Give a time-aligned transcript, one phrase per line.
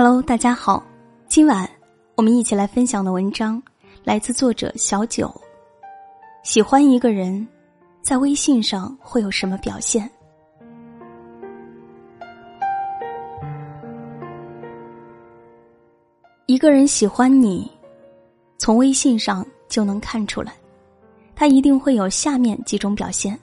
[0.00, 0.80] Hello，大家好，
[1.26, 1.68] 今晚
[2.14, 3.60] 我们一起来分享的文章
[4.04, 5.28] 来自作者小九。
[6.44, 7.44] 喜欢一个人，
[8.00, 10.08] 在微信上会有什么表现？
[16.46, 17.68] 一个人喜欢你，
[18.56, 20.52] 从微信上就能看出来，
[21.34, 23.36] 他一定会有下面几种表现：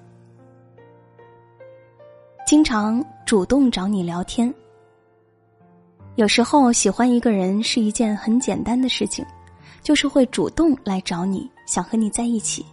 [2.48, 4.56] 经常主动找你聊天。
[6.16, 9.26] 有时候喜欢一个人是一件很简单的事情，
[9.84, 12.66] 就是会主动来找你，想和你在一起。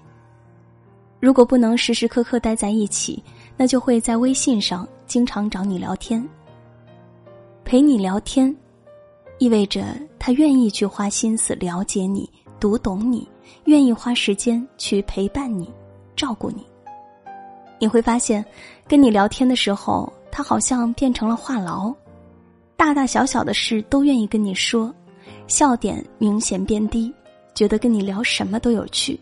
[1.18, 3.22] 如果不能时时刻刻待在一起，
[3.56, 6.24] 那就会在微信上经常找你聊天。
[7.64, 8.54] 陪你聊天，
[9.38, 9.86] 意味着
[10.20, 12.30] 他愿意去花心思了解你、
[12.60, 13.28] 读懂你，
[13.64, 15.68] 愿意花时间去陪伴你、
[16.14, 16.64] 照顾你。
[17.80, 18.44] 你会发现，
[18.86, 21.92] 跟你聊天的时候，他好像变成了话痨。
[22.82, 24.92] 大大小小的事都愿意跟你说，
[25.46, 27.14] 笑点明显变低，
[27.54, 29.20] 觉得跟你聊什么都有趣，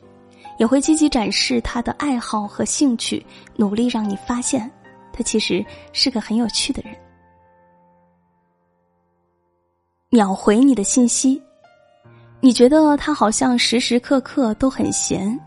[0.56, 3.22] 也会积极展示他的爱好和兴趣，
[3.56, 4.69] 努力让你发现
[5.12, 6.97] 他其实是个很有趣的人。
[10.08, 11.41] 秒回你的信息，
[12.41, 15.39] 你觉得他好像时时刻刻都很闲，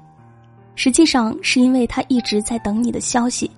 [0.75, 3.50] 实际上是因为他一直在等你的消息。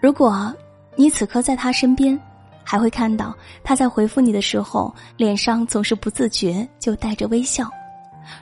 [0.00, 0.50] 如果
[0.96, 2.18] 你此刻在他身边。
[2.70, 7.66] 还会看到他在回复你的时候，脸上总是不自觉就带着微笑。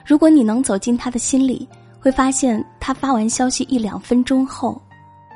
[0.05, 1.65] 如果你能走进他的心里，
[1.97, 4.81] 会发现他发完消息一两分钟后，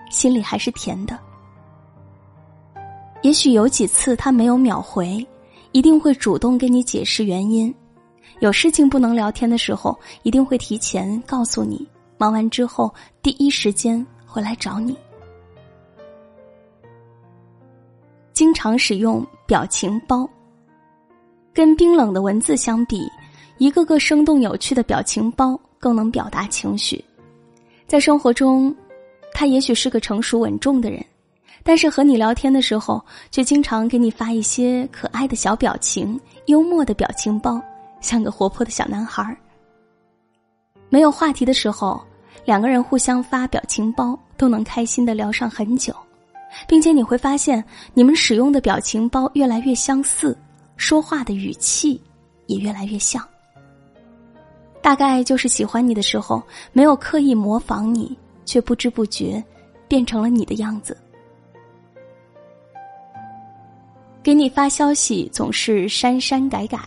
[0.09, 1.17] 心里还是甜的。
[3.21, 5.25] 也许有几次他没有秒回，
[5.71, 7.73] 一定会主动跟你解释原因。
[8.41, 11.87] 有事情不能聊天的时候，一定会提前告诉你。
[12.17, 14.97] 忙完之后，第一时间回来找你。
[18.41, 20.27] 经常使用表情包。
[21.53, 23.07] 跟冰冷的文字相比，
[23.59, 27.05] 一个个生动有趣的表情包更能表达情绪。
[27.85, 28.75] 在生活中，
[29.31, 31.05] 他也许是个成熟稳重的人，
[31.61, 32.99] 但是和你聊天的时候，
[33.29, 37.61] 却经常给你发一些可爱的小表情、幽默的表情包，
[37.99, 39.37] 像个活泼的小男孩。
[40.89, 42.03] 没有话题的时候，
[42.43, 45.95] 两个人互相发表情包，都能开心的聊上很久。
[46.67, 47.63] 并且你会发现，
[47.93, 50.37] 你们使用的表情包越来越相似，
[50.77, 52.01] 说话的语气
[52.47, 53.25] 也越来越像。
[54.81, 56.41] 大概就是喜欢你的时候，
[56.73, 59.43] 没有刻意模仿你，却不知不觉
[59.87, 60.97] 变成了你的样子。
[64.23, 66.79] 给你发消息总是删删改改。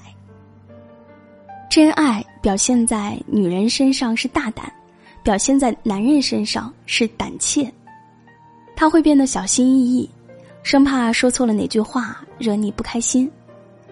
[1.69, 4.73] 真爱表现在女人身上是大胆，
[5.23, 7.73] 表现在男人身上是胆怯。
[8.77, 10.11] 他会变得小心翼翼，
[10.63, 13.31] 生怕说错了哪句话惹你不开心，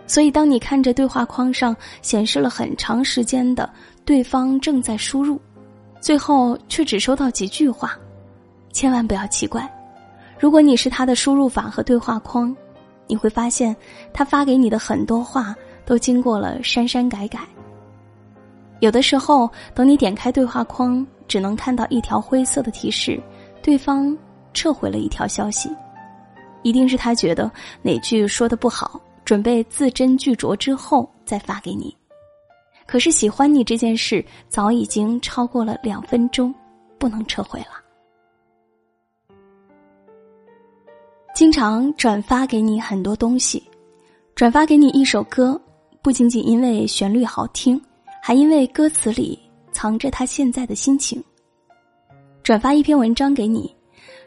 [0.06, 3.69] 所以当你看着对话框上显示了很长时间的
[4.04, 5.41] 对方正在输入，
[6.00, 7.97] 最后却只收到几句话，
[8.72, 9.70] 千万不要奇怪。
[10.38, 12.54] 如果你是他的输入法和对话框，
[13.06, 13.75] 你会发现
[14.12, 15.54] 他发给你的很多话
[15.87, 17.41] 都经过了删删改改。
[18.81, 23.22] 有的时候，等你点开对话框，只能看到一条灰色的提示，
[23.62, 24.16] 对方。
[24.52, 25.70] 撤回了一条消息，
[26.62, 27.50] 一定是他觉得
[27.82, 31.96] 哪句说的不好，准备字斟句酌之后再发给你。
[32.86, 36.54] 可是喜欢你这件事早已经超过了两分钟，
[36.98, 37.82] 不能撤回了。
[41.34, 43.62] 经常转发给你很多东西，
[44.34, 45.58] 转发给你一首歌，
[46.02, 47.80] 不仅仅因为旋律好听，
[48.20, 49.38] 还因为歌词里
[49.72, 51.22] 藏着他现在的心情。
[52.42, 53.74] 转发一篇文章给你。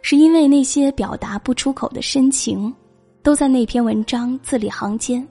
[0.07, 2.71] 是因为那些表达不出口的深情，
[3.23, 5.27] 都在那篇文章字里行间。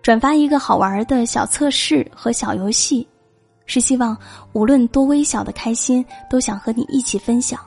[0.00, 3.06] 转发一个好玩的小测试和小游戏，
[3.66, 4.16] 是希望
[4.54, 7.60] 无论多微小的开心，都想和你一起分享。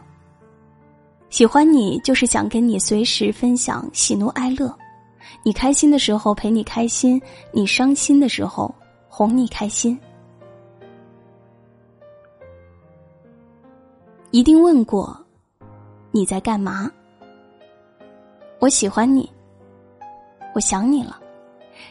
[1.30, 4.76] 喜欢你，就是想跟你随时分享喜怒哀乐。
[5.44, 7.22] 你开心的时候陪你开心，
[7.52, 8.74] 你伤心的时候
[9.08, 9.96] 哄你开心。
[14.32, 15.16] 一定问过。
[16.16, 16.90] 你在干嘛？
[18.60, 19.30] 我喜欢你，
[20.54, 21.20] 我想你了。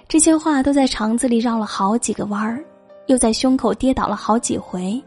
[0.08, 2.64] 这些话都在肠子里绕了好几个弯儿，
[3.04, 4.98] 又在胸口跌倒了好几回。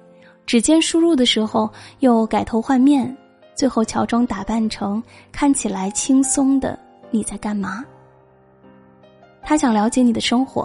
[0.46, 1.68] 指尖输入的时候
[1.98, 3.18] 又改头换面，
[3.56, 6.78] 最后乔装打扮成看起来轻松的
[7.10, 7.84] 你在干嘛？
[9.42, 10.64] 他想了解你的生活，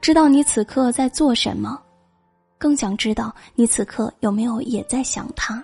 [0.00, 1.78] 知道你此刻在做什么，
[2.56, 5.62] 更想知道你此刻有没有也在想他。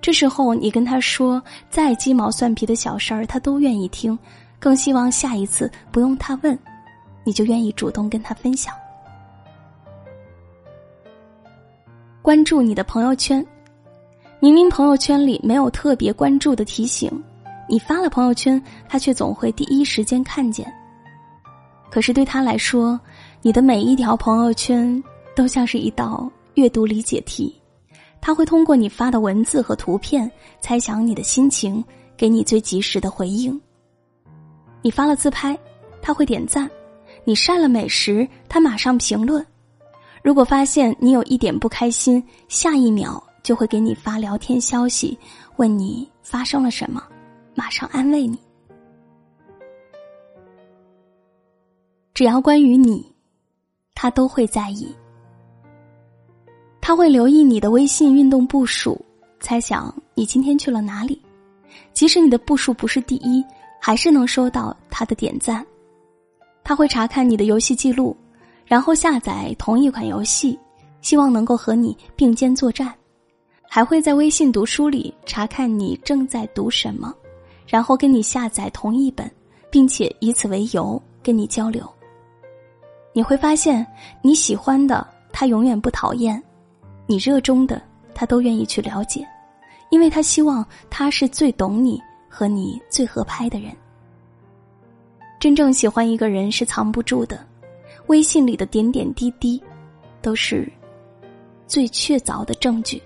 [0.00, 4.18] 这时候，你跟他说再鸡毛蒜皮的小事儿，他都愿意听，
[4.58, 6.58] 更希望下一次不用他问，
[7.22, 8.74] 你就愿意主动跟他分享。
[12.22, 13.44] 关注你的朋友圈，
[14.40, 17.10] 明明朋友圈里没有特别关注的提醒，
[17.68, 20.72] 你发了朋友圈，他却总会第一时间看见。
[21.90, 22.98] 可是对他来说，
[23.42, 25.02] 你的每一条朋友圈
[25.36, 27.59] 都像是一道阅读理解题，
[28.20, 30.30] 他会通过你发的文字和图片
[30.60, 31.82] 猜想你的心情，
[32.16, 33.58] 给你最及时的回应。
[34.82, 35.58] 你发了自拍，
[36.02, 36.68] 他会点赞；
[37.24, 39.44] 你晒了美食，他马上评论。
[40.22, 45.18] 如果发现你有一点不开心，下一秒就会给你发聊天消息，
[45.56, 47.02] 问你发生了什么，
[47.54, 48.38] 马上安慰你。
[52.12, 53.10] 只要关于你，
[53.94, 54.94] 他都会在意。
[56.90, 59.00] 他会留意你的微信运动步数，
[59.38, 61.22] 猜想你今天去了哪里。
[61.92, 63.44] 即使你的步数不是第一，
[63.80, 65.64] 还是能收到他的点赞。
[66.64, 68.16] 他会查看你的游戏记录，
[68.66, 70.58] 然后下载同一款游戏，
[71.00, 72.92] 希望能够和你并肩作战。
[73.62, 77.14] 还会在微信读书里查看你正在读什么，
[77.68, 79.30] 然后跟你下载同一本，
[79.70, 81.88] 并且以此为由跟你交流。
[83.12, 83.86] 你会发现，
[84.22, 86.42] 你喜欢的他永远不讨厌，
[87.10, 87.82] 你热衷的
[88.14, 89.26] 他都愿意去了解，
[89.90, 93.72] 因为他希望他是最懂你和你最合拍的人。
[95.40, 97.44] 真正喜欢一个人是藏不住的，
[98.06, 99.60] 微信里的点点滴滴，
[100.22, 100.70] 都是
[101.66, 103.02] 最确凿的证据。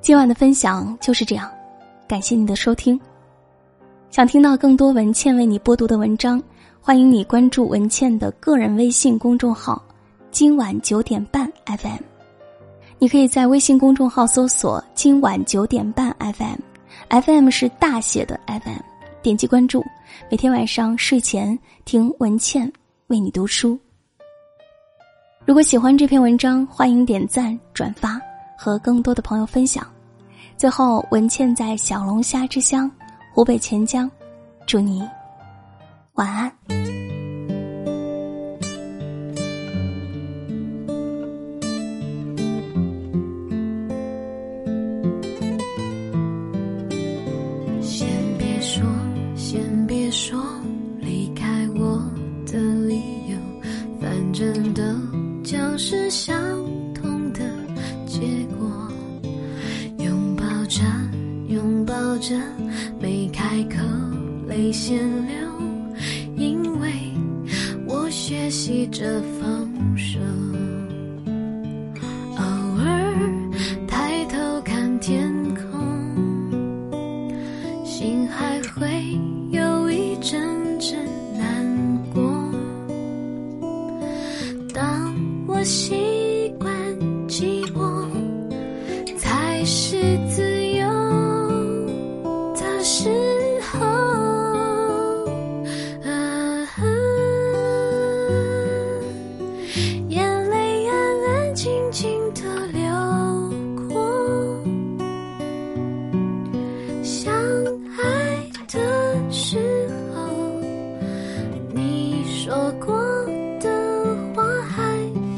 [0.00, 1.52] 今晚的分享就是这样，
[2.08, 2.98] 感谢你的收听。
[4.08, 6.42] 想听到更多文倩为你播读的文章，
[6.80, 9.82] 欢迎你关注文倩的个人微信公众号
[10.30, 12.00] “今晚九点半 FM”。
[12.98, 18.80] 你可以在微信公众号搜索“今晚九点半 FM”，FM 是大写的 FM，
[19.22, 19.84] 点击关注，
[20.30, 22.72] 每天晚上睡前听文倩
[23.08, 23.78] 为你读书。
[25.44, 28.20] 如果喜欢这篇文章，欢迎点赞、转发
[28.56, 29.86] 和更多的朋友分享。
[30.56, 32.90] 最后，文倩在小龙虾之乡。
[33.34, 34.10] 湖北潜江，
[34.66, 35.08] 祝你
[36.18, 36.97] 晚安。
[69.18, 69.57] 的房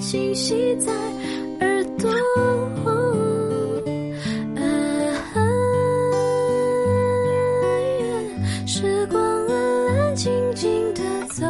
[0.01, 0.93] 清晰在
[1.61, 2.11] 耳朵。
[8.67, 11.47] 时光安安静静的走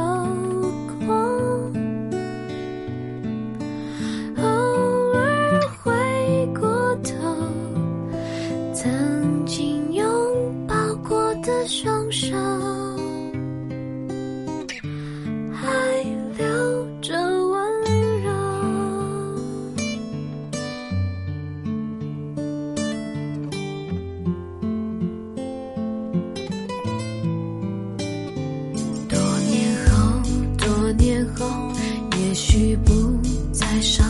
[1.07, 1.15] 过，
[4.37, 4.43] 偶
[5.15, 5.93] 尔回
[6.59, 6.69] 过
[7.05, 7.11] 头，
[8.75, 10.05] 曾经拥
[10.67, 10.75] 抱
[11.09, 11.90] 过的手。
[32.31, 32.93] 也许不
[33.53, 34.10] 再伤